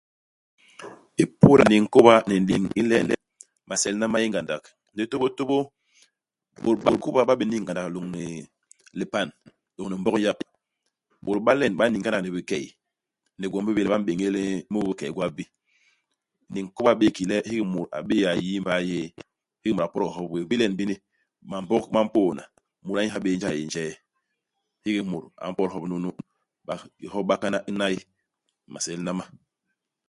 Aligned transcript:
Ipôla 1.23 1.63
niñ 1.69 1.83
i 1.87 1.91
kôba 1.93 2.13
ni 2.27 2.35
niñ 2.47 2.63
i 2.79 2.81
len, 2.89 3.07
maselna 3.69 4.05
ma 4.11 4.21
yé 4.21 4.27
ngandak, 4.31 4.63
ndi 4.93 5.03
tôbôtôbô, 5.11 5.57
bôt 6.63 6.79
ba 6.85 6.91
kôba 7.03 7.21
ba 7.27 7.37
bé 7.39 7.45
niñ 7.47 7.61
ngandak 7.63 7.89
lôñni 7.93 8.23
lipan, 8.99 9.27
lôñni 9.77 9.95
Mbog 9.99 10.15
yap. 10.25 10.39
Bôt 11.25 11.39
ba 11.45 11.51
len 11.59 11.73
ba 11.77 11.83
n'niñ 11.87 12.01
ngandak 12.01 12.23
ni 12.23 12.29
bikey, 12.35 12.65
ni 13.39 13.45
gwom 13.51 13.65
bi 13.67 13.73
bi 13.75 13.81
yé 13.81 13.85
le 13.85 13.91
ba 13.93 14.01
m'béñél 14.01 14.37
mu 14.71 14.77
i 14.81 14.85
bikey 14.89 15.11
gwap 15.15 15.31
bi. 15.37 15.43
Niñ 16.53 16.65
i 16.69 16.71
kôba 16.75 16.91
i 16.95 16.97
bé'é 16.99 17.11
ki 17.15 17.23
le, 17.29 17.37
hiki 17.47 17.63
mut 17.73 17.89
a 17.97 17.99
bé'é 18.07 18.25
a 18.31 18.33
yii 18.43 18.55
i 18.59 18.63
mbay 18.63 18.81
yéé, 18.89 19.05
hiki 19.59 19.69
mut 19.75 19.85
a 19.87 19.91
podok 19.93 20.13
hop 20.15 20.27
wéé. 20.31 20.43
Ibilen 20.45 20.73
bini, 20.79 20.95
maMbog 21.49 21.83
ma 21.93 22.01
mpôdna. 22.07 22.43
Mut 22.85 22.95
a 22.97 23.01
n'yi 23.01 23.11
ha 23.13 23.19
bé 23.23 23.29
njee 23.37 23.49
a 23.53 23.55
yé 23.59 23.63
jee. 23.73 23.93
Hiki 24.83 25.01
mut 25.11 25.23
a 25.41 25.45
mpot 25.51 25.69
hop 25.73 25.83
u 25.85 25.89
nunu. 25.91 26.09
Ba 26.67 26.73
hop 27.13 27.23
u 27.23 27.27
bakana 27.29 27.57
u 27.69 27.71
n'nay. 27.73 27.95
Maselna 28.73 29.11
ma. 29.19 29.25